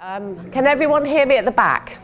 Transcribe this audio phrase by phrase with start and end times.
[0.00, 1.98] Um, can everyone hear me at the back?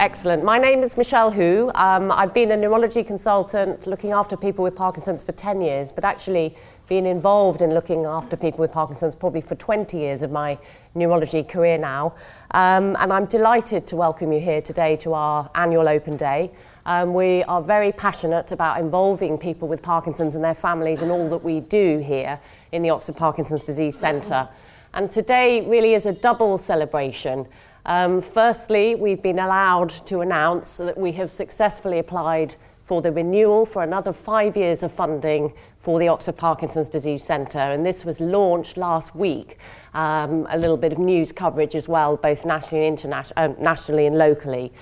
[0.00, 0.42] Excellent.
[0.42, 1.70] My name is Michele Hu.
[1.74, 6.06] Um, I've been a neurology consultant looking after people with Parkinson's for 10 years, but
[6.06, 6.56] actually
[6.88, 10.56] been involved in looking after people with Parkinson's probably for 20 years of my
[10.94, 12.14] neurology career now.
[12.52, 16.50] Um, and I'm delighted to welcome you here today to our annual open day.
[16.86, 21.28] Um, we are very passionate about involving people with Parkinson's and their families in all
[21.28, 22.40] that we do here
[22.72, 24.48] in the Oxford Parkinson's Disease Centre.
[24.94, 27.46] And today really is a double celebration.
[27.86, 33.64] Um, firstly, we've been allowed to announce that we have successfully applied for the renewal
[33.64, 38.20] for another five years of funding for the Oxford Parkinson's Disease Centre, and this was
[38.20, 39.58] launched last week.
[39.94, 44.06] Um, a little bit of news coverage as well, both nationally and, interna- uh, nationally
[44.06, 44.72] and locally.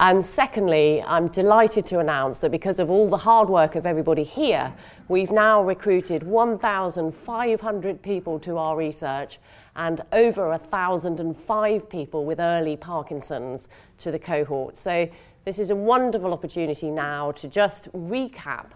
[0.00, 4.24] And secondly, I'm delighted to announce that because of all the hard work of everybody
[4.24, 4.72] here,
[5.08, 9.38] we've now recruited 1,500 people to our research
[9.76, 14.78] and over 1,005 people with early Parkinson's to the cohort.
[14.78, 15.06] So
[15.44, 18.68] this is a wonderful opportunity now to just recap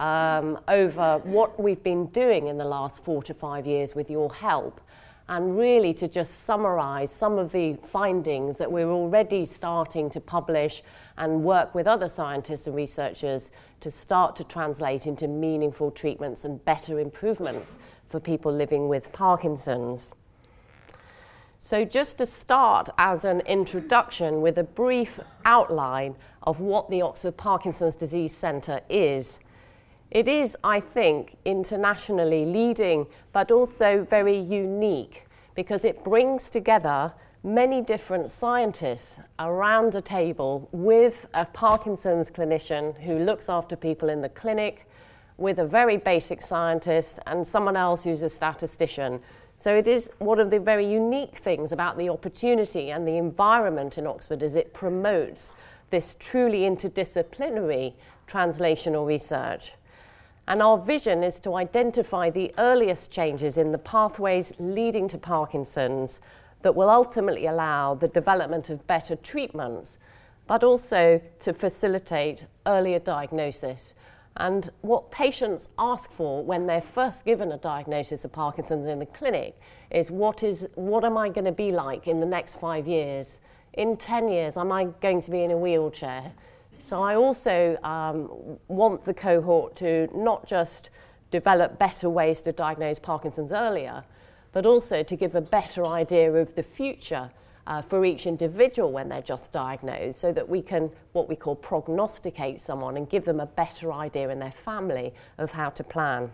[0.00, 4.32] um, over what we've been doing in the last four to five years with your
[4.32, 4.80] help
[5.30, 10.82] and really to just summarize some of the findings that we're already starting to publish
[11.16, 16.64] and work with other scientists and researchers to start to translate into meaningful treatments and
[16.64, 17.78] better improvements
[18.08, 20.12] for people living with Parkinson's.
[21.60, 27.36] So, just to start as an introduction with a brief outline of what the Oxford
[27.36, 29.38] Parkinson's Disease Centre is.
[30.10, 37.12] It is, I think, internationally leading, but also very unique because it brings together
[37.44, 44.20] many different scientists around a table with a Parkinson's clinician who looks after people in
[44.20, 44.88] the clinic,
[45.38, 49.20] with a very basic scientist, and someone else who's a statistician.
[49.56, 53.96] So it is one of the very unique things about the opportunity and the environment
[53.96, 55.54] in Oxford is it promotes
[55.90, 57.94] this truly interdisciplinary
[58.26, 59.74] translational research.
[60.48, 66.20] And our vision is to identify the earliest changes in the pathways leading to Parkinson's
[66.62, 69.98] that will ultimately allow the development of better treatments,
[70.46, 73.94] but also to facilitate earlier diagnosis.
[74.36, 79.06] And what patients ask for when they're first given a diagnosis of Parkinson's in the
[79.06, 79.58] clinic
[79.90, 83.40] is what, is, what am I going to be like in the next five years?
[83.74, 86.32] In 10 years, am I going to be in a wheelchair?
[86.82, 90.90] So I also um, want the cohort to not just
[91.30, 94.04] develop better ways to diagnose Parkinson's earlier,
[94.52, 97.30] but also to give a better idea of the future
[97.66, 101.54] uh, for each individual when they're just diagnosed so that we can, what we call,
[101.54, 106.30] prognosticate someone and give them a better idea in their family of how to plan.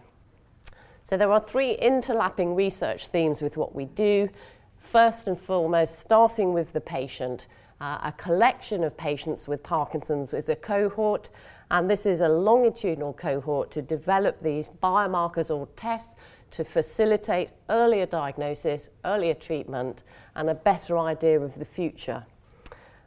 [1.03, 4.31] So there are three interlapping research themes with what we do.
[4.79, 7.47] First and foremost, starting with the patient
[7.81, 11.29] uh, a collection of patients with Parkinson's is a cohort,
[11.71, 16.15] and this is a longitudinal cohort to develop these biomarkers or tests
[16.53, 20.03] to facilitate earlier diagnosis, earlier treatment,
[20.35, 22.25] and a better idea of the future.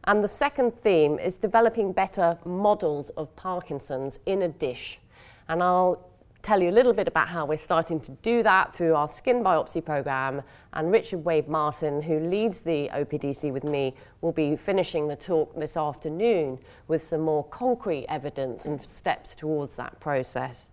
[0.03, 4.99] And the second theme is developing better models of Parkinson's in a dish.
[5.47, 6.09] And I'll
[6.41, 9.43] tell you a little bit about how we're starting to do that through our skin
[9.43, 10.41] biopsy program.
[10.73, 15.55] And Richard Wade Martins, who leads the OPDC with me, will be finishing the talk
[15.55, 20.69] this afternoon with some more concrete evidence and steps towards that process.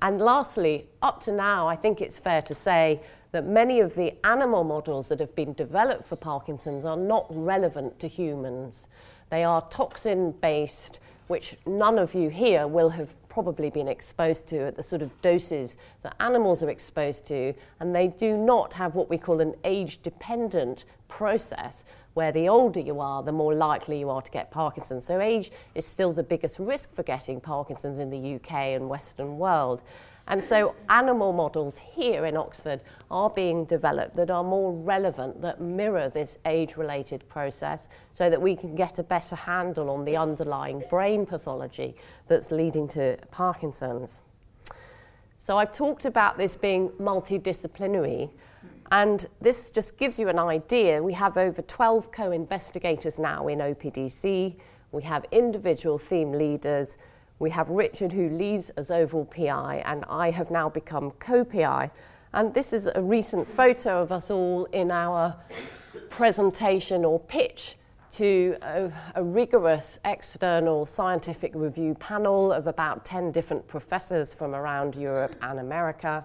[0.00, 3.00] And lastly, up to now, I think it's fair to say
[3.32, 7.98] that many of the animal models that have been developed for Parkinson's are not relevant
[8.00, 8.88] to humans.
[9.30, 11.00] They are toxin based,
[11.32, 15.22] which none of you here will have probably been exposed to at the sort of
[15.22, 19.54] doses that animals are exposed to, and they do not have what we call an
[19.64, 24.50] age dependent process where the older you are, the more likely you are to get
[24.50, 25.06] Parkinson's.
[25.06, 29.38] So, age is still the biggest risk for getting Parkinson's in the UK and Western
[29.38, 29.80] world.
[30.28, 32.80] And so animal models here in Oxford
[33.10, 38.40] are being developed that are more relevant, that mirror this age related process, so that
[38.40, 41.96] we can get a better handle on the underlying brain pathology
[42.28, 44.20] that's leading to Parkinson's.
[45.38, 48.30] So I've talked about this being multidisciplinary.
[48.92, 51.02] And this just gives you an idea.
[51.02, 54.56] We have over 12 co investigators now in OPDC.
[54.92, 56.98] We have individual theme leaders
[57.42, 61.90] we have Richard, who leads as overall PI, and I have now become co PI.
[62.32, 65.34] And this is a recent photo of us all in our
[66.08, 67.76] presentation or pitch
[68.12, 74.94] to a, a, rigorous external scientific review panel of about 10 different professors from around
[74.94, 76.24] Europe and America.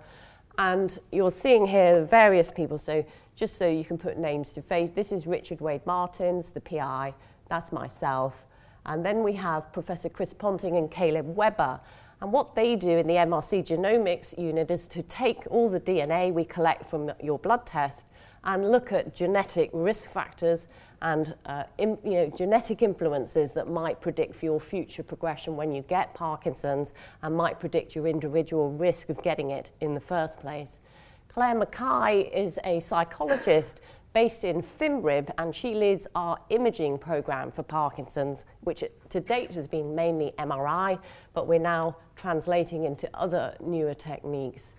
[0.60, 3.04] And you're seeing here various people, so
[3.36, 7.16] just so you can put names to face, this is Richard Wade Martins, the PI,
[7.50, 8.46] that's myself.
[8.88, 11.80] And then we have Professor Chris Ponting and Caleb Webber.
[12.22, 16.34] And what they do in the MRC genomics unit is to take all the DNA
[16.34, 18.06] we collect from your blood test
[18.44, 20.68] and look at genetic risk factors
[21.02, 25.72] and uh, in, you know, genetic influences that might predict for your future progression when
[25.72, 30.40] you get Parkinson's and might predict your individual risk of getting it in the first
[30.40, 30.80] place.
[31.28, 33.82] Claire Mackay is a psychologist
[34.18, 39.68] based in FMRIB, and she leads our imaging program for Parkinson's, which to date has
[39.68, 40.98] been mainly MRI,
[41.36, 44.74] but we're now translating into other newer techniques.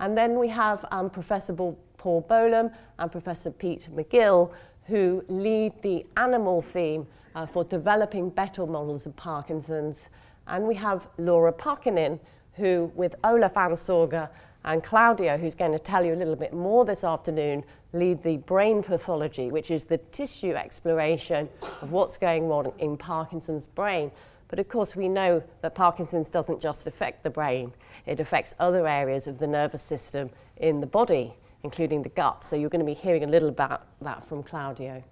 [0.00, 4.52] And then we have um, Professor Paul Bolam and Professor Pete Magill,
[4.84, 10.08] who lead the animal theme uh, for developing better models of Parkinson's.
[10.46, 12.20] And we have Laura Parkkinen,
[12.54, 14.30] who, with Olaf Ansorge
[14.64, 18.36] and Claudio, who's going to tell you a little bit more this afternoon, lead the
[18.38, 21.48] brain pathology, which is the tissue exploration
[21.80, 24.10] of what's going on in Parkinson's brain.
[24.48, 27.72] But of course, we know that Parkinson's doesn't just affect the brain,
[28.06, 32.44] it affects other areas of the nervous system in the body including the gut.
[32.44, 35.02] So you're going to be hearing a little about that from Claudio.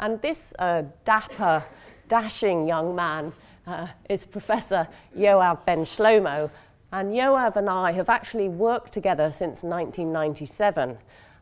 [0.00, 1.64] And this uh, dapper,
[2.08, 3.32] dashing young man
[3.66, 6.50] uh, is Professor Yoav Ben Shlomo.
[6.90, 10.98] And Yoav and I have actually worked together since 1997.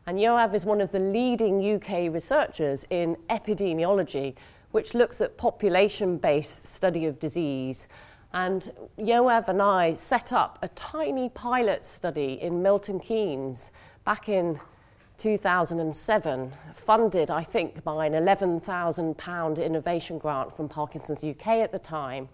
[0.07, 4.35] And Yoav is one of the leading UK researchers in epidemiology,
[4.71, 7.87] which looks at population based study of disease.
[8.31, 13.69] And Yoav and I set up a tiny pilot study in Milton Keynes
[14.05, 14.61] back in
[15.17, 22.29] 2007, funded, I think, by an £11,000 innovation grant from Parkinson's UK at the time.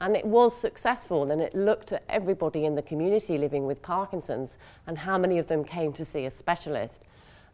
[0.00, 4.58] And it was successful, and it looked at everybody in the community living with Parkinson's
[4.86, 7.00] and how many of them came to see a specialist.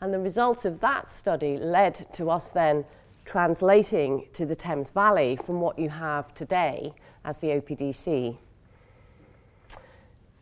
[0.03, 2.85] And the result of that study led to us then
[3.25, 6.93] translating to the Thames Valley from what you have today
[7.25, 8.37] as the OPDC.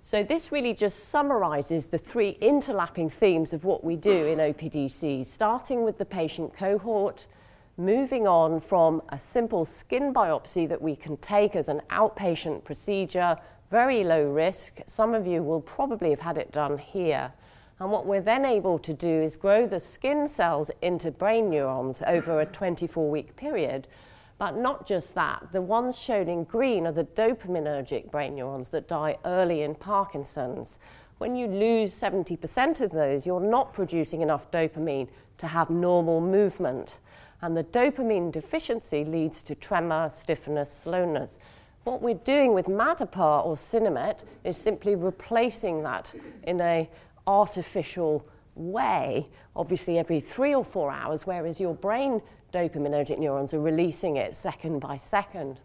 [0.00, 5.26] So this really just summarizes the three interlapping themes of what we do in OPDC,
[5.26, 7.26] starting with the patient cohort,
[7.76, 13.36] moving on from a simple skin biopsy that we can take as an outpatient procedure,
[13.70, 14.80] very low risk.
[14.86, 17.34] Some of you will probably have had it done here.
[17.80, 22.02] And what we're then able to do is grow the skin cells into brain neurons
[22.06, 23.88] over a 24 week period
[24.40, 28.88] but not just that, the ones shown in green are the dopaminergic brain neurons that
[28.88, 30.78] die early in Parkinson's.
[31.18, 37.00] When you lose 70% of those, you're not producing enough dopamine to have normal movement.
[37.42, 41.38] And the dopamine deficiency leads to tremor, stiffness, slowness.
[41.84, 46.88] What we're doing with Madopar or Sinemet is simply replacing that in a
[47.30, 52.20] artificial way, obviously every three or four hours, whereas your brain
[52.52, 55.60] dopaminergic neurons are releasing it second by second.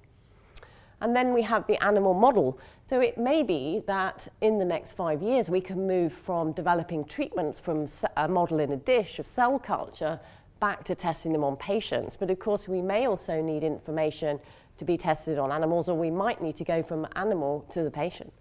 [1.01, 2.59] And then we have the animal model.
[2.87, 7.03] So it may be that in the next five years we can move from developing
[7.03, 10.19] treatments from a model in a dish of cell culture
[10.59, 12.15] back to testing them on patients.
[12.15, 14.39] But of course, we may also need information
[14.77, 17.91] to be tested on animals, or we might need to go from animal to the
[17.91, 18.31] patient.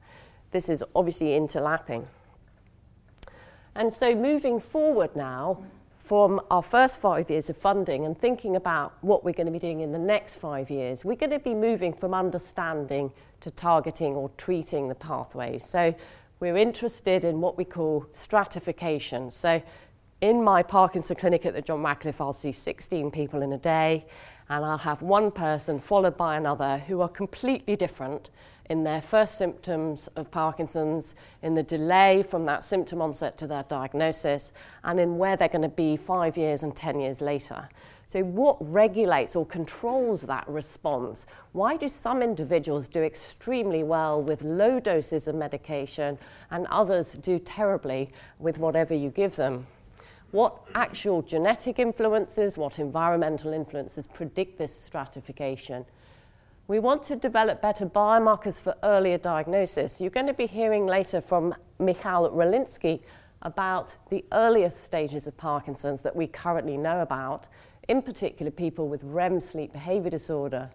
[0.50, 2.07] This is obviously interlapping.
[3.76, 5.64] And so moving forward now,
[6.04, 9.59] from our first five years of funding and thinking about what we're going to be
[9.59, 14.14] doing in the next five years, we're going to be moving from understanding to targeting
[14.14, 15.64] or treating the pathways.
[15.64, 15.95] So
[16.40, 19.31] we're interested in what we call stratification.
[19.31, 19.62] So
[20.25, 24.07] in my Parkinson clinic at the John Radcliffe, I'll see 16 people in a day,
[24.49, 28.31] and I'll have one person followed by another who are completely different
[28.71, 33.64] in their first symptoms of Parkinson's, in the delay from that symptom onset to their
[33.64, 34.50] diagnosis,
[34.83, 37.69] and in where they're going to be five years and 10 years later.
[38.07, 41.26] So, what regulates or controls that response?
[41.52, 46.16] Why do some individuals do extremely well with low doses of medication
[46.50, 49.66] and others do terribly with whatever you give them?
[50.35, 55.85] What actual genetic influences, what environmental influences predict this stratification?
[56.67, 60.00] We want to develop better biomarkers for earlier diagnosis.
[60.00, 62.99] You're going to be hearing later from Michal Rolinski
[63.43, 67.47] about the earliest stages of Parkinson's that we currently know about,
[67.87, 70.69] in particular people with REM sleep behavior disorder.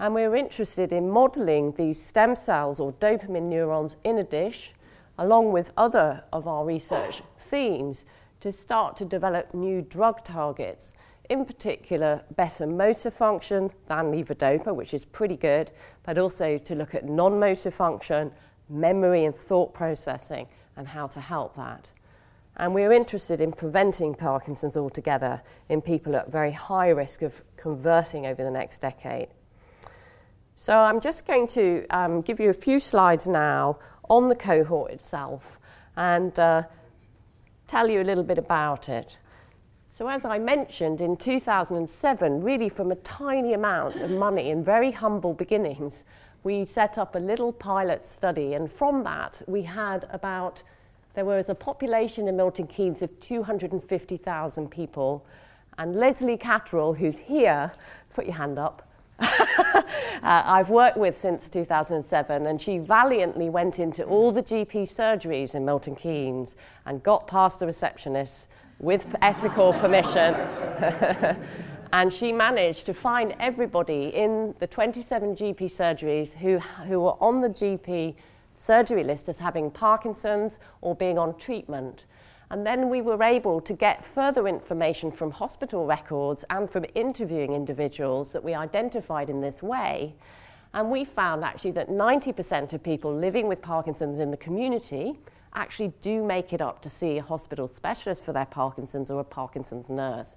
[0.00, 4.72] And we're interested in modeling these stem cells or dopamine neurons in a dish,
[5.16, 8.04] along with other of our research themes,
[8.40, 10.94] to start to develop new drug targets,
[11.28, 15.70] in particular better motor function than levodopa, which is pretty good,
[16.02, 18.32] but also to look at non motor function,
[18.68, 21.90] memory and thought processing, and how to help that.
[22.56, 28.26] And we're interested in preventing Parkinson's altogether in people at very high risk of converting
[28.26, 29.28] over the next decade.
[30.56, 33.78] So I'm just going to um, give you a few slides now
[34.10, 35.58] on the cohort itself
[35.96, 36.64] and uh,
[37.70, 39.16] tell you a little bit about it.
[39.86, 44.90] So, as I mentioned, in 2007, really from a tiny amount of money and very
[44.90, 46.02] humble beginnings,
[46.42, 50.64] we set up a little pilot study, and from that, we had about
[51.14, 55.24] there was a population in Milton Keynes of 250,000 people,
[55.78, 57.70] and Leslie Catterall, who's here,
[58.12, 58.89] put your hand up.
[59.20, 59.82] uh,
[60.22, 65.64] I've worked with since 2007, and she valiantly went into all the GP surgeries in
[65.64, 68.48] Milton Keynes and got past the receptionist
[68.78, 70.34] with ethical permission.
[71.92, 77.40] and she managed to find everybody in the 27 GP surgeries who, who were on
[77.40, 78.14] the GP
[78.54, 82.04] surgery list as having Parkinson's or being on treatment.
[82.50, 87.52] And then we were able to get further information from hospital records and from interviewing
[87.52, 90.16] individuals that we identified in this way.
[90.74, 95.18] And we found actually that 90% of people living with Parkinson's in the community
[95.54, 99.24] actually do make it up to see a hospital specialist for their Parkinson's or a
[99.24, 100.36] Parkinson's nurse.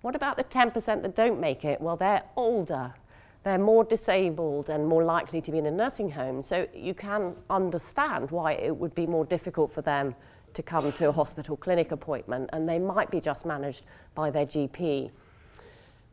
[0.00, 1.80] What about the 10% that don't make it?
[1.80, 2.94] Well, they're older,
[3.42, 6.42] they're more disabled and more likely to be in a nursing home.
[6.42, 10.14] So you can understand why it would be more difficult for them
[10.54, 13.82] to come to a hospital clinic appointment, and they might be just managed
[14.14, 15.10] by their GP.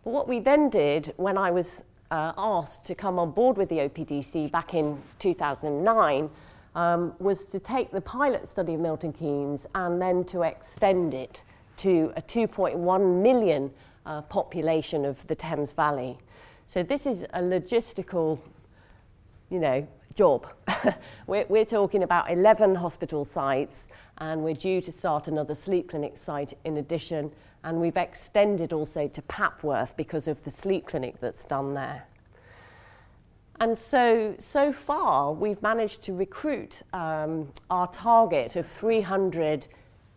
[0.04, 3.70] But what we then did when I was uh, asked to come on board with
[3.70, 6.30] the OPDC back in 2009
[6.76, 11.42] um, was to take the pilot study of Milton Keynes and then to extend it
[11.78, 13.72] to a 2.1 million
[14.06, 16.18] uh, population of the Thames Valley.
[16.68, 18.40] So this is a logistical,
[19.50, 20.48] you know, job.
[21.28, 26.18] we're, we're talking about 11 hospital sites, and we're due to start another sleep clinic
[26.18, 27.32] site in addition.
[27.64, 32.08] And we've extended also to Papworth because of the sleep clinic that's done there.
[33.60, 39.68] And so, so far, we've managed to recruit um, our target of 300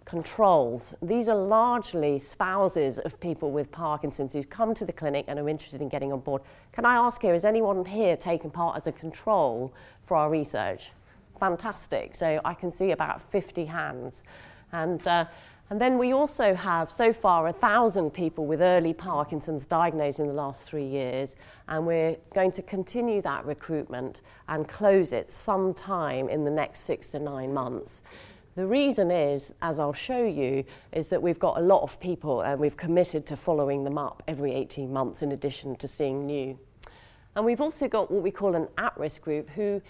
[0.09, 0.95] controls.
[1.03, 5.49] These are largely spouses of people with Parkinson's who've come to the clinic and are
[5.50, 6.41] interested in getting on board.
[6.73, 10.93] Can I ask here, has anyone here taken part as a control for our research?
[11.38, 12.15] Fantastic.
[12.15, 14.23] So I can see about 50 hands.
[14.73, 15.27] And, uh,
[15.69, 20.27] and then we also have so far a thousand people with early Parkinson's diagnosed in
[20.27, 21.37] the last three years,
[21.69, 27.09] and we're going to continue that recruitment and close it sometime in the next six
[27.09, 28.00] to nine months.
[28.59, 32.41] The reason is, as I'll show you, is that we've got a lot of people
[32.41, 36.59] and we've committed to following them up every 18 months in addition to seeing new.
[37.37, 39.81] And we've also got what we call an at-risk group who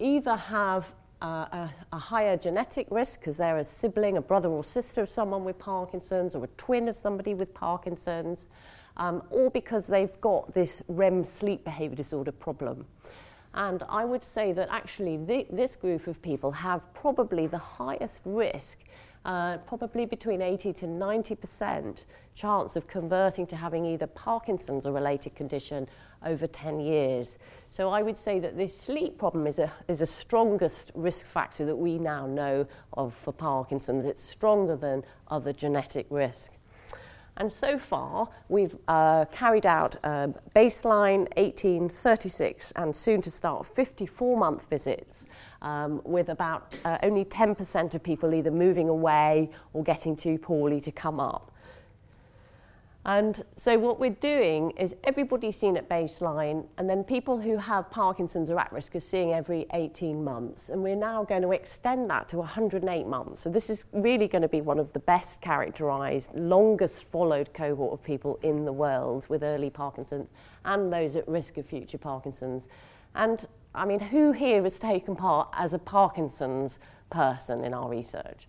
[0.00, 0.92] either have
[1.22, 5.44] a, a higher genetic risk because they're a sibling, a brother or sister of someone
[5.44, 8.48] with Parkinson's or a twin of somebody with Parkinson's,
[8.96, 12.86] um, or because they've got this REM sleep behavior disorder problem.
[13.56, 18.20] And I would say that actually th- this group of people have probably the highest
[18.26, 18.78] risk,
[19.24, 22.00] uh, probably between 80 to 90%
[22.34, 25.88] chance of converting to having either Parkinson's or related condition
[26.24, 27.38] over 10 years.
[27.70, 31.64] So I would say that this sleep problem is a, is a strongest risk factor
[31.64, 34.04] that we now know of for Parkinson's.
[34.04, 36.52] It's stronger than other genetic risk.
[37.38, 44.38] And so far, we've uh, carried out a baseline 1836 and soon to start 54
[44.38, 45.26] month visits
[45.60, 50.80] um, with about uh, only 10% of people either moving away or getting too poorly
[50.80, 51.52] to come up.
[53.06, 57.88] And so what we're doing is everybody's seen at baseline, and then people who have
[57.88, 60.70] Parkinson's are at risk are seeing every 18 months.
[60.70, 63.42] And we're now going to extend that to 108 months.
[63.42, 67.92] So this is really going to be one of the best characterized, longest followed cohort
[67.92, 70.28] of people in the world with early Parkinson's
[70.64, 72.66] and those at risk of future Parkinson's.
[73.14, 78.48] And I mean, who here has taken part as a Parkinson's person in our research?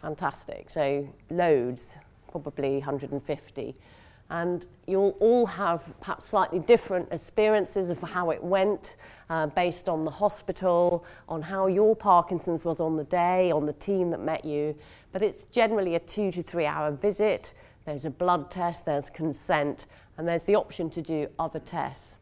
[0.00, 0.70] Fantastic.
[0.70, 1.96] So loads
[2.34, 3.76] probably 150.
[4.28, 8.96] And you'll all have perhaps slightly different experiences of how it went
[9.30, 13.72] uh, based on the hospital, on how your Parkinson's was on the day, on the
[13.74, 14.74] team that met you.
[15.12, 17.54] But it's generally a two to three hour visit.
[17.84, 19.86] There's a blood test, there's consent,
[20.18, 22.16] and there's the option to do other tests.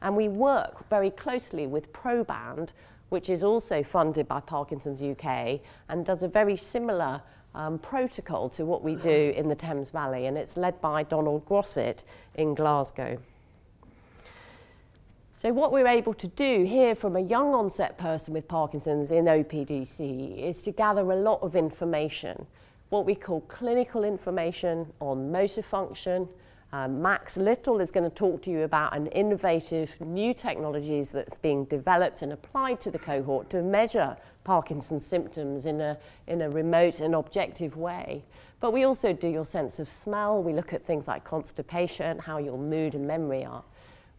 [0.00, 2.68] And we work very closely with Proband,
[3.08, 7.22] which is also funded by Parkinson's UK and does a very similar
[7.56, 11.44] um, protocol to what we do in the Thames Valley, and it's led by Donald
[11.46, 13.18] Grosset in Glasgow.
[15.38, 19.26] So, what we're able to do here from a young onset person with Parkinson's in
[19.26, 22.46] OPDC is to gather a lot of information,
[22.88, 26.28] what we call clinical information on motor function.
[26.76, 31.38] Um, Max Little is going to talk to you about an innovative new technologies that's
[31.38, 34.14] being developed and applied to the cohort to measure
[34.44, 38.22] Parkinson's symptoms in a, in a remote and objective way.
[38.60, 40.42] But we also do your sense of smell.
[40.42, 43.64] We look at things like constipation, how your mood and memory are.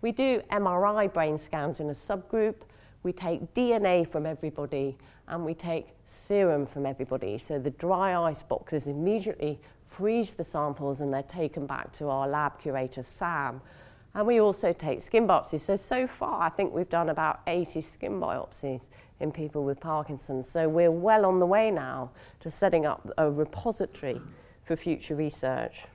[0.01, 2.55] We do MRI brain scans in a subgroup.
[3.03, 4.97] We take DNA from everybody
[5.27, 7.37] and we take serum from everybody.
[7.37, 12.07] So the dry ice box is immediately freeze the samples and they're taken back to
[12.07, 13.61] our lab curator, Sam.
[14.13, 15.61] And we also take skin biopsies.
[15.61, 18.87] So, so far, I think we've done about 80 skin biopsies
[19.19, 20.49] in people with Parkinson's.
[20.49, 24.21] So, we're well on the way now to setting up a repository
[24.63, 25.85] for future research.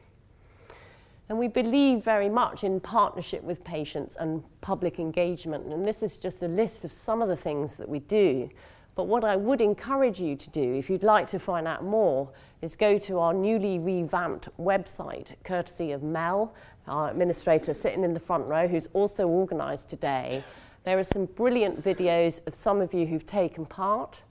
[1.29, 5.67] And we believe very much in partnership with patients and public engagement.
[5.67, 8.51] And this is just a list of some of the things that we do.
[8.95, 12.29] But what I would encourage you to do, if you'd like to find out more,
[12.61, 16.55] is go to our newly revamped website, courtesy of Mel,
[16.87, 20.45] our administrator sitting in the front row, who's also organised today.
[20.85, 24.23] There are some brilliant videos of some of you who've taken part,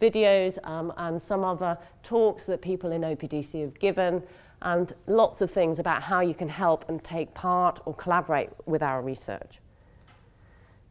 [0.00, 4.22] videos um, and some other talks that people in OPDC have given,
[4.62, 8.82] and lots of things about how you can help and take part or collaborate with
[8.82, 9.60] our research.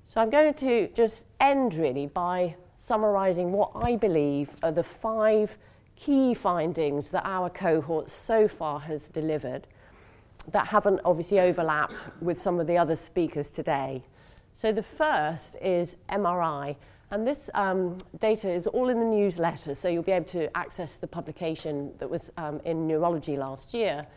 [0.06, 2.56] So I'm going to just end really by
[2.89, 5.60] summarising what I believe are the five
[5.96, 9.67] key findings that our cohort so far has delivered
[10.51, 14.01] that haven't obviously overlapped with some of the other speakers today.
[14.53, 16.77] So the first is MRI.
[17.12, 20.98] And this um, data is all in the newsletter, so you'll be able to access
[20.98, 24.08] the publication that was um, in Neurology last year.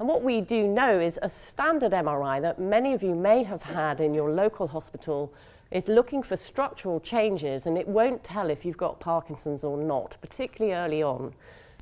[0.00, 3.62] And what we do know is a standard MRI that many of you may have
[3.62, 5.32] had in your local hospital
[5.70, 10.16] is looking for structural changes, and it won't tell if you've got Parkinson's or not,
[10.20, 11.34] particularly early on.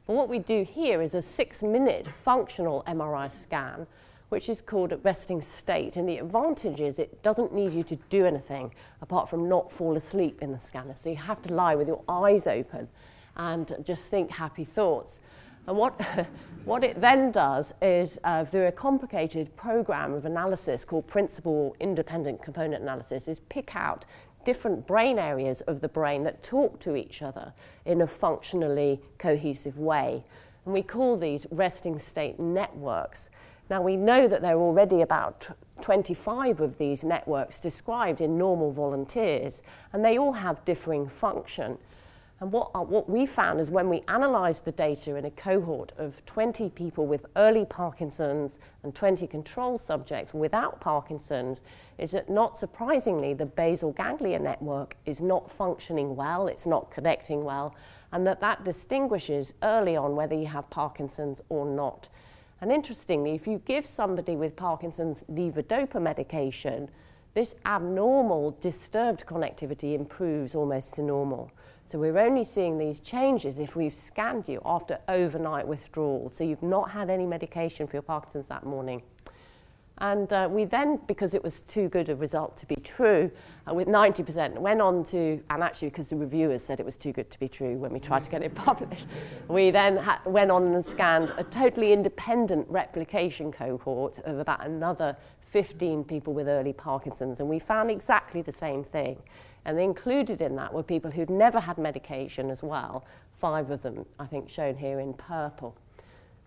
[0.07, 3.87] But what we do here is a six minute functional MRI scan
[4.29, 5.97] which is called a resting state.
[5.97, 9.97] And the advantage is it doesn't need you to do anything apart from not fall
[9.97, 10.97] asleep in the scanner.
[11.01, 12.89] So you have to lie with your eyes open
[13.37, 15.21] and just think happy thoughts.
[15.67, 16.01] And what,
[16.65, 22.43] what it then does is, uh, through a complicated program of analysis called principal independent
[22.43, 24.05] component analysis, is pick out
[24.45, 27.53] different brain areas of the brain that talk to each other
[27.85, 30.23] in a functionally cohesive way.
[30.65, 33.29] And we call these resting state networks.
[33.69, 35.49] Now, we know that there are already about
[35.81, 41.79] 25 of these networks described in normal volunteers, and they all have differing function.
[42.39, 45.93] And what, uh, what we found is when we analysed the data in a cohort
[45.97, 51.63] of 20 people with early Parkinson's and 20 control subjects without Parkinson's,
[51.97, 57.43] is that not surprisingly, the basal ganglia network is not functioning well, it's not connecting
[57.43, 57.75] well,
[58.13, 62.09] and that that distinguishes early on whether you have Parkinson's or not.
[62.61, 66.91] And interestingly, if you give somebody with Parkinson's levodopa medication,
[67.33, 71.51] this abnormal, disturbed connectivity improves almost to normal.
[71.89, 76.33] So we're only seeing these changes if we've scanned you after overnight withdrawal.
[76.35, 79.03] So you've not had any medication for your Parkinson's that morning.
[79.99, 83.31] And uh, we then, because it was too good a result to be true,
[83.71, 87.13] uh, with 90%, went on to, and actually because the reviewers said it was too
[87.13, 89.07] good to be true when we tried to get it published,
[89.49, 95.17] we then ha- went on and scanned a totally independent replication cohort of about another
[95.41, 99.17] 15 people with early Parkinson's, and we found exactly the same thing.
[99.67, 103.05] And included in that were people who'd never had medication as well,
[103.37, 105.77] five of them, I think, shown here in purple.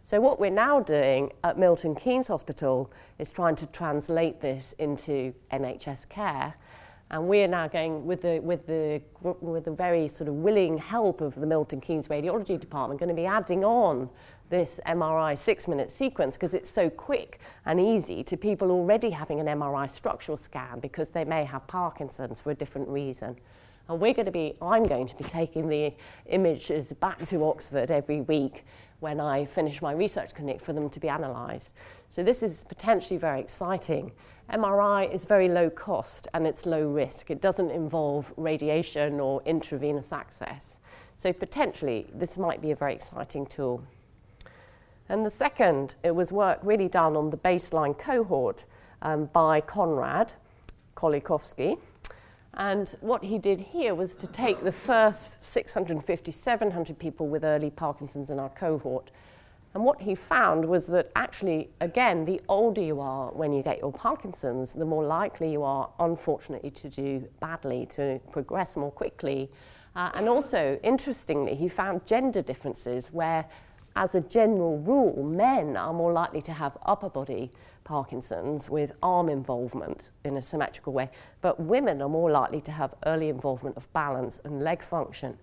[0.04, 5.34] So, what we're now doing at Milton Keynes Hospital is trying to translate this into
[5.52, 6.56] NHS care.
[7.12, 11.20] And we're now going, with the, with, the, with the very sort of willing help
[11.20, 14.10] of the Milton Keynes Radiology Department, going to be adding on
[14.50, 19.40] this MRI six minute sequence because it's so quick and easy to people already having
[19.40, 23.38] an MRI structural scan because they may have Parkinson's for a different reason.
[23.88, 25.94] And we're going to be, I'm going to be taking the
[26.28, 28.66] images back to Oxford every week
[29.00, 31.72] when I finish my research clinic for them to be analysed.
[32.10, 34.12] So this is potentially very exciting.
[34.52, 37.32] MRI is very low cost and it's low risk.
[37.32, 40.78] It doesn't involve radiation or intravenous access.
[41.16, 43.84] So potentially this might be a very exciting tool.
[45.10, 48.66] And the second, it was work really done on the baseline cohort
[49.02, 50.34] um, by Konrad
[50.96, 51.80] Krolikowski.
[52.54, 57.70] And what he did here was to take the first 650, 700 people with early
[57.70, 59.12] Parkinson's in our cohort.
[59.74, 63.80] And what he found was that actually, again, the older you are when you get
[63.80, 69.50] your Parkinson's, the more likely you are, unfortunately, to do badly, to progress more quickly.
[69.96, 73.46] Uh, and also, interestingly, he found gender differences where,
[74.00, 77.52] as a general rule, men are more likely to have upper body
[77.84, 81.10] Parkinson's with arm involvement in a symmetrical way,
[81.42, 85.38] but women are more likely to have early involvement of balance and leg function.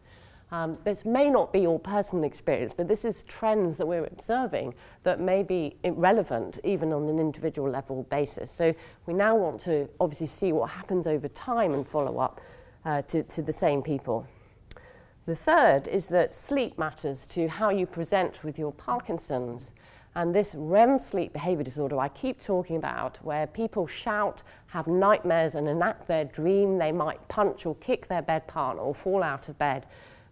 [0.51, 4.75] Um, this may not be your personal experience, but this is trends that we're observing
[5.03, 8.51] that may be relevant even on an individual level basis.
[8.51, 12.41] So we now want to obviously see what happens over time and follow up
[12.87, 14.27] uh, to, to the same people.
[15.27, 19.73] The third is that sleep matters to how you present with your Parkinson's.
[20.15, 25.57] And this REM sleep behavior disorder I keep talking about, where people shout, have nightmares,
[25.57, 29.49] and enact their dream, they might punch or kick their bed partner or fall out
[29.49, 29.87] of bed.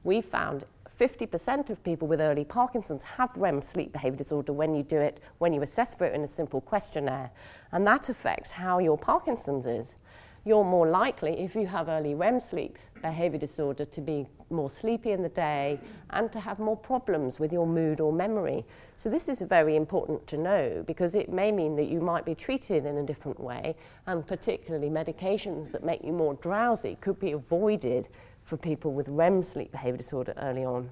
[0.05, 0.65] We found
[0.97, 5.21] 50% of people with early Parkinson's have REM sleep behavior disorder when you do it,
[5.39, 7.33] when you assess for it in a simple questionnaire.
[7.73, 9.97] And that affects how your Parkinson's is
[10.45, 15.13] you're more likely, if you have early REM sleep behavior disorder, to be more sleepy
[15.13, 15.79] in the day
[16.11, 18.65] and to have more problems with your mood or memory.
[18.97, 22.35] So, this is very important to know because it may mean that you might be
[22.35, 27.33] treated in a different way, and particularly medications that make you more drowsy could be
[27.33, 28.09] avoided
[28.43, 30.89] for people with REM sleep behavior disorder early on.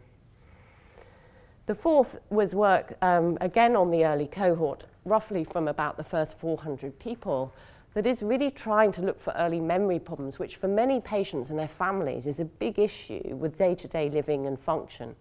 [1.65, 6.39] The fourth was work um, again on the early cohort, roughly from about the first
[6.39, 7.55] 400 people
[7.95, 11.59] that is really trying to look for early memory problems, which for many patients and
[11.59, 15.15] their families is a big issue with day to day living and function.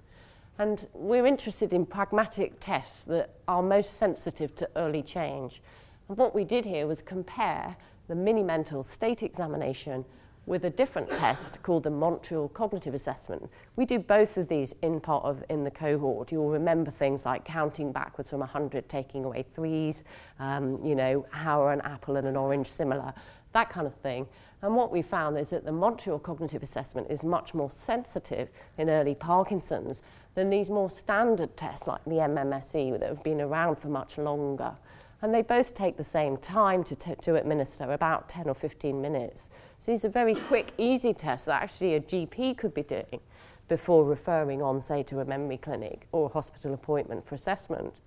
[0.58, 5.62] And we're interested in pragmatic tests that are most sensitive to early change.
[6.08, 7.76] And what we did here was compare
[8.08, 10.06] the mini mental state examination
[10.46, 13.50] with a different test called the Montreal Cognitive Assessment.
[13.76, 16.32] We do both of these in part of in the cohort.
[16.32, 20.04] You'll remember things like counting backwards from 100, taking away threes,
[20.40, 23.14] um, you know, how are an apple and an orange similar,
[23.54, 24.28] that kind of thing.
[24.62, 28.90] And what we found is that the Montreal Cognitive Assessment is much more sensitive in
[28.90, 30.02] early Parkinson's
[30.36, 34.74] than these more standard tests like the MMSE that have been around for much longer.
[35.22, 39.50] And they both take the same time to, to administer, about 10 or 15 minutes.
[39.82, 43.20] So these are very quick, easy tests that actually a GP could be doing
[43.68, 48.02] before referring on, say, to a memory clinic or a hospital appointment for assessment.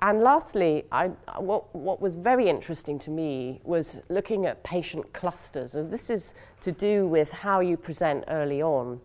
[0.00, 5.76] And lastly, I, what, what was very interesting to me was looking at patient clusters.
[5.76, 9.00] And this is to do with how you present early on.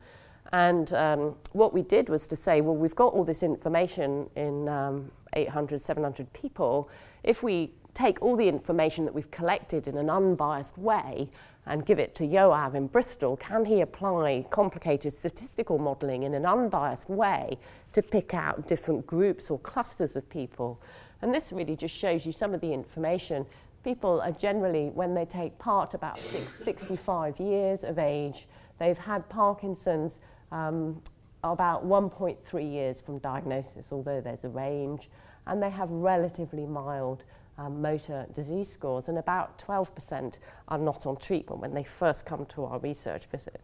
[0.51, 4.67] And um, what we did was to say, well, we've got all this information in
[4.67, 6.89] um, 800, 700 people.
[7.23, 11.29] If we take all the information that we've collected in an unbiased way
[11.65, 16.45] and give it to Yoav in Bristol, can he apply complicated statistical modelling in an
[16.45, 17.57] unbiased way
[17.91, 20.79] to pick out different groups or clusters of people?
[21.21, 23.45] And this really just shows you some of the information.
[23.83, 28.47] People are generally, when they take part, about six, 65 years of age.
[28.79, 30.19] They've had Parkinson's
[30.53, 31.01] um,
[31.43, 35.09] about 1.3 years from diagnosis, although there's a range,
[35.47, 37.25] and they have relatively mild
[37.59, 42.45] um, motor disease scores, and about 12% are not on treatment when they first come
[42.47, 43.61] to our research visit.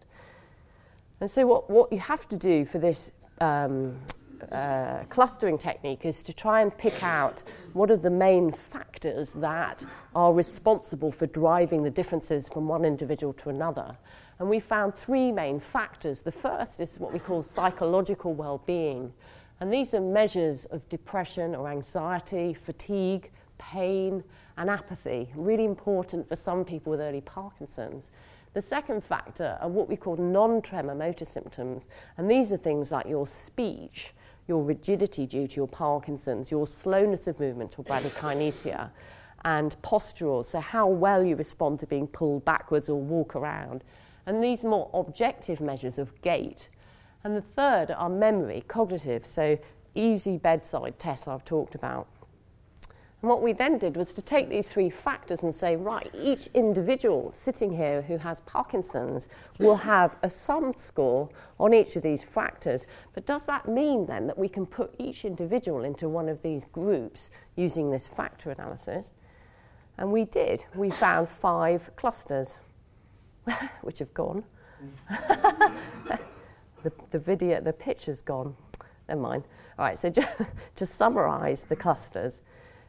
[1.22, 3.98] And so, what, what you have to do for this um,
[4.52, 9.86] uh, clustering technique is to try and pick out what are the main factors that
[10.14, 13.98] are responsible for driving the differences from one individual to another.
[14.40, 16.20] And we found three main factors.
[16.20, 19.14] The first is what we call psychological well being.
[19.62, 24.24] And these are measures of depression or anxiety, fatigue, pain,
[24.58, 28.10] and apathy, really important for some people with early Parkinson's.
[28.54, 32.92] The second factor are what we call non tremor motor symptoms, and these are things
[32.92, 34.14] like your speech,
[34.48, 38.92] your rigidity due to your Parkinson's, your slowness of movement or bradykinesia,
[39.44, 43.84] and postural, so how well you respond to being pulled backwards or walk around.
[44.26, 46.70] And these more objective measures of gait.
[47.24, 49.60] And the third are memory, cognitive, so
[49.94, 52.08] easy bedside tests I've talked about.
[53.26, 56.46] And what we then did was to take these three factors and say, right, each
[56.54, 62.24] individual sitting here who has Parkinson's will have a sum score on each of these
[62.24, 62.86] factors.
[63.16, 66.66] But does that mean then that we can put each individual into one of these
[66.66, 69.12] groups using this factor analysis?
[69.98, 70.64] And we did.
[70.76, 72.60] We found five clusters,
[73.82, 74.44] which have gone.
[75.10, 78.56] the, the video, the picture's gone.
[79.10, 79.46] Never mind.
[79.80, 80.30] All right, so just
[80.76, 82.44] to summarize the clusters,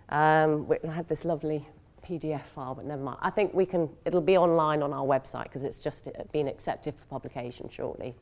[0.08, 1.66] um, we have this lovely
[2.04, 3.18] PDF file, but never mind.
[3.20, 6.94] I think we can, it'll be online on our website because it's just been accepted
[6.94, 8.14] for publication shortly.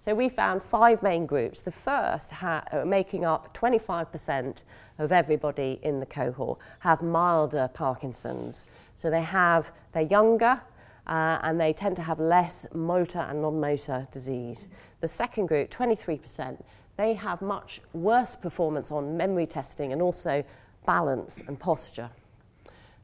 [0.00, 1.60] So we found five main groups.
[1.60, 4.62] The first, ha- uh, making up 25%
[4.98, 8.64] of everybody in the cohort, have milder Parkinson's.
[8.96, 10.62] So they have, they're younger,
[11.06, 14.68] uh, and they tend to have less motor and non-motor disease.
[15.00, 16.62] The second group, 23%,
[16.96, 20.44] they have much worse performance on memory testing and also
[20.90, 22.10] balance and posture.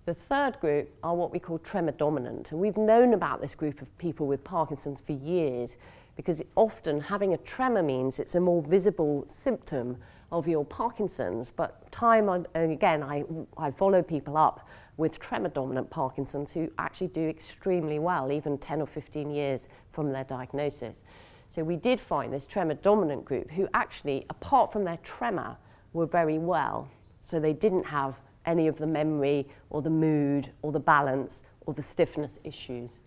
[0.07, 2.51] The third group are what we call tremor dominant.
[2.51, 5.77] And we've known about this group of people with Parkinson's for years
[6.17, 9.99] because often having a tremor means it's a more visible symptom
[10.33, 11.53] of your Parkinson's.
[11.53, 13.23] But time and again, I,
[13.57, 18.81] I follow people up with tremor dominant Parkinson's who actually do extremely well, even 10
[18.81, 21.05] or 15 years from their diagnosis.
[21.51, 25.57] So we did find this tremor dominant group who actually, apart from their tremor,
[25.93, 26.89] were very well.
[27.27, 31.75] So they didn't have any of the memory or the mood or the balance or
[31.75, 33.01] the stiffness issues.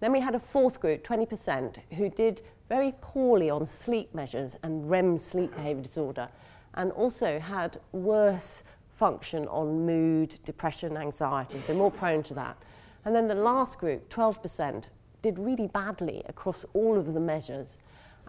[0.00, 4.88] Then we had a fourth group, 20%, who did very poorly on sleep measures and
[4.88, 6.30] REM sleep behavior disorder,
[6.72, 8.62] and also had worse
[8.94, 12.56] function on mood, depression, anxiety, so more prone to that.
[13.04, 14.84] And then the last group, 12%,
[15.20, 17.78] did really badly across all of the measures.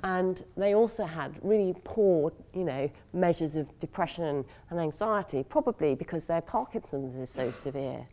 [0.06, 6.26] And they also had really poor, you know, measures of depression and anxiety, probably because
[6.26, 8.06] their Parkinson's is so severe.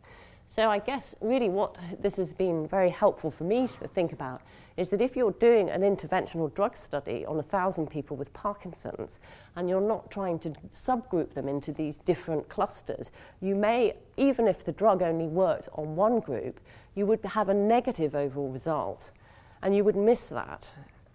[0.47, 4.41] So I guess really what this has been very helpful for me to think about
[4.75, 9.19] is that if you're doing an interventional drug study on a thousand people with Parkinson's
[9.55, 14.65] and you're not trying to subgroup them into these different clusters, you may, even if
[14.65, 16.59] the drug only worked on one group,
[16.95, 19.11] you would have a negative overall result.
[19.61, 20.71] And you would miss that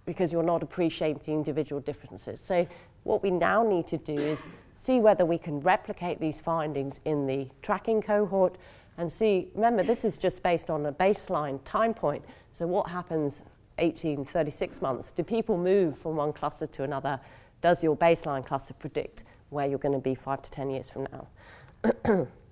[0.08, 2.40] because you're not appreciating the individual differences.
[2.40, 2.66] So
[3.04, 7.26] what we now need to do is see whether we can replicate these findings in
[7.26, 8.56] the tracking cohort
[8.96, 12.24] and see, remember, this is just based on a baseline time point.
[12.54, 13.44] So, what happens
[13.76, 15.10] 18, 36 months?
[15.10, 17.20] Do people move from one cluster to another?
[17.60, 21.06] Does your baseline cluster predict where you're going to be five to 10 years from
[21.12, 22.26] now?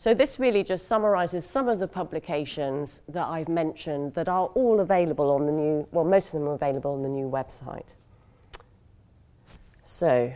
[0.00, 4.80] so, this really just summarizes some of the publications that I've mentioned that are all
[4.80, 7.88] available on the new, well, most of them are available on the new website.
[9.82, 10.32] So,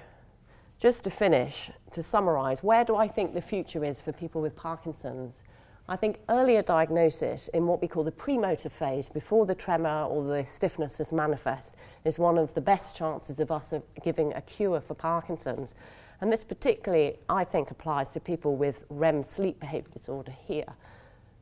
[0.79, 4.55] just to finish, to summarize, where do I think the future is for people with
[4.55, 5.43] Parkinson's?
[5.89, 10.25] I think earlier diagnosis in what we call the premotor phase, before the tremor or
[10.25, 11.75] the stiffness is manifest,
[12.05, 15.75] is one of the best chances of us of giving a cure for Parkinson's.
[16.21, 20.73] And this particularly, I think, applies to people with REM sleep behavior disorder here.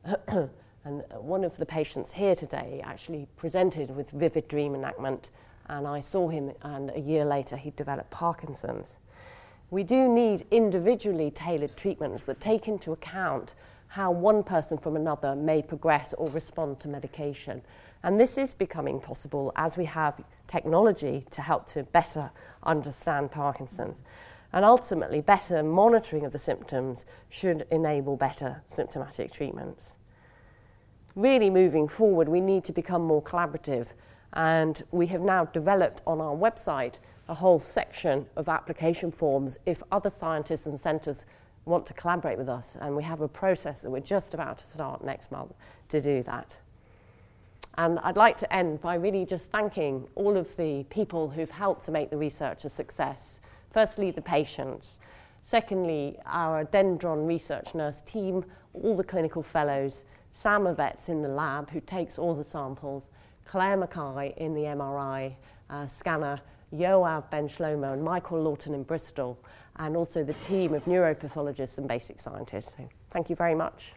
[0.85, 5.29] and one of the patients here today actually presented with vivid dream enactment,
[5.67, 8.97] and I saw him, and a year later he developed Parkinson's
[9.73, 13.55] we do need individually tailored treatments that take into account
[13.87, 17.59] how one person from another may progress or respond to medication.
[18.03, 22.29] And this is becoming possible as we have technology to help to better
[22.61, 24.03] understand Parkinson's.
[24.53, 29.95] And ultimately, better monitoring of the symptoms should enable better symptomatic treatments.
[31.15, 33.87] Really moving forward, we need to become more collaborative.
[34.33, 36.95] And we have now developed on our website
[37.27, 41.25] a whole section of application forms if other scientists and centres
[41.65, 42.77] want to collaborate with us.
[42.79, 45.53] And we have a process that we're just about to start next month
[45.89, 46.59] to do that.
[47.75, 51.85] And I'd like to end by really just thanking all of the people who've helped
[51.85, 53.39] to make the research a success.
[53.73, 54.99] Firstly, the patients.
[55.41, 61.71] Secondly, our Dendron research nurse team, all the clinical fellows, Sam Evetts in the lab
[61.71, 63.09] who takes all the samples,
[63.45, 65.33] Claire Mackay in the MRI
[65.71, 66.39] uh, scanner,
[66.73, 69.39] Yoav Ben Shlomo and Michael Lawton in Bristol,
[69.77, 72.75] and also the team of neuropathologists and basic scientists.
[72.77, 73.93] So thank you very much.